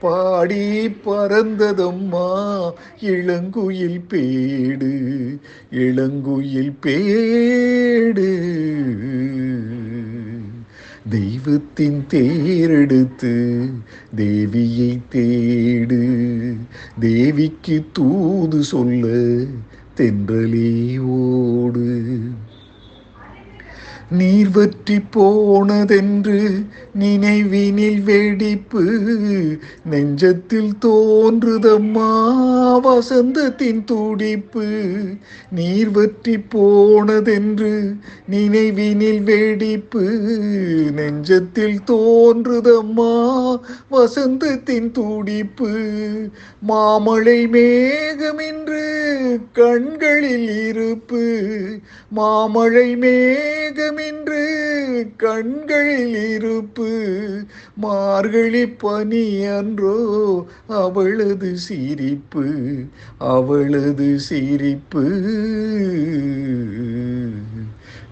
[0.00, 5.36] பாடி பறந்ததம்மா இளங்குயில் pad.
[5.70, 8.28] இளங்குயில் pad.
[11.10, 13.70] தெய்வத்தின் தேரெடுத்து
[14.16, 16.56] தேவியை தேடு.
[17.00, 19.06] தேவிக்கு தூது சொல்ல
[19.96, 21.89] தென்றலே ஓடு.
[24.18, 26.50] நீர் வற்றி போனதென்று
[26.98, 28.82] நினைவினில் வெடிப்பு
[29.90, 32.08] நெஞ்சத்தில் தோன்றுதம்மா
[32.84, 34.66] வசந்தத்தின் துடிப்பு.
[35.50, 37.94] நீர் வற்றி போனதென்று
[38.30, 40.02] நினைவினில் வெடிப்பு
[40.96, 43.14] நெஞ்சத்தில் தோன்றுதம்மா
[43.90, 45.70] வசந்தத்தின் துடிப்பு.
[46.60, 48.82] மாமழை மேகமின்று
[49.52, 51.24] கண்களில் இருப்பு.
[52.10, 52.96] மாமழை
[54.00, 54.44] மேகமின்று
[55.16, 56.90] கண்களில் இருப்பு
[57.76, 59.96] மார்கழி பனி அன்றோ
[60.68, 62.46] அவளது சிரிப்பு
[63.32, 65.04] அவளது சிரிப்பு.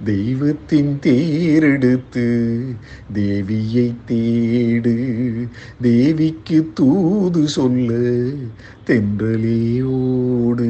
[0.05, 2.27] தெய்வத்தின் தேரெடுத்து
[3.15, 4.97] தேவியை தேடு
[5.83, 7.91] தேவிக்கு தூது சொல்ல
[8.87, 10.69] தென்றலே ஓடு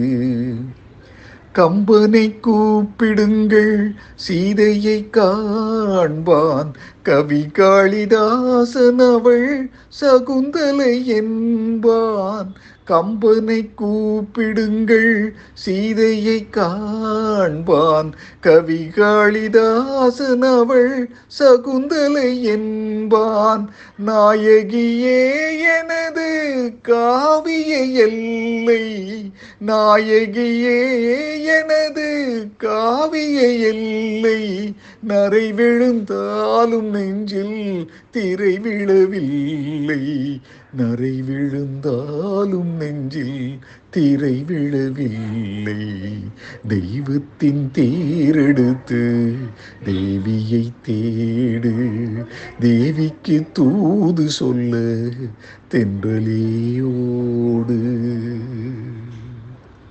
[1.59, 3.95] கம்பனை கூப்பிடுங்கள்.
[4.15, 6.73] சீதையை காண்பான்.
[7.03, 9.71] கவி காளிதாசன் அவள்
[10.01, 12.55] சகுந்தலை என்பான்.
[12.87, 15.31] கம்பனை கூப்பிடுங்கள்.
[15.55, 18.13] சீதையை காண்பான்.
[18.41, 23.71] கவி காளிதாசன் அவள் சகுந்தலை என்பான்.
[24.07, 26.27] நாயகியே எனது
[26.83, 28.87] காவிய எல்லை
[29.67, 40.41] நாயகியே எனது காவிய எல்லை நரை விழுந்தாலும் நெஞ்சில் திரை விழவில்லை.
[40.77, 43.59] நரை விழுந்தாலும் நெஞ்சில்
[43.91, 46.17] திரை விழவில்லை.
[46.69, 49.35] தெய்வத்தின் தேரெடுத்து
[49.85, 52.07] தேவியை தேடு
[52.61, 54.97] தேவிக்கு தூது சொல்ல
[55.71, 57.79] தென்றலேயோடு